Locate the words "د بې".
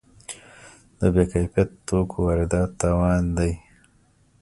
0.99-1.23